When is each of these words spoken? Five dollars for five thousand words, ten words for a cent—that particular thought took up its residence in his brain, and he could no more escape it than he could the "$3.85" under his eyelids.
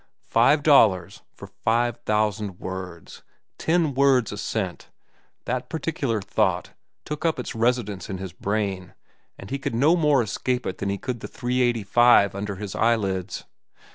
Five 0.25 0.63
dollars 0.63 1.21
for 1.31 1.45
five 1.45 1.97
thousand 2.05 2.59
words, 2.59 3.21
ten 3.59 3.93
words 3.93 4.31
for 4.31 4.33
a 4.33 4.37
cent—that 4.39 5.69
particular 5.69 6.23
thought 6.23 6.71
took 7.05 7.23
up 7.23 7.37
its 7.37 7.53
residence 7.53 8.09
in 8.09 8.17
his 8.17 8.33
brain, 8.33 8.95
and 9.37 9.51
he 9.51 9.59
could 9.59 9.75
no 9.75 9.95
more 9.95 10.23
escape 10.23 10.65
it 10.65 10.79
than 10.79 10.89
he 10.89 10.97
could 10.97 11.19
the 11.19 11.27
"$3.85" 11.27 12.33
under 12.33 12.55
his 12.55 12.73
eyelids. 12.73 13.43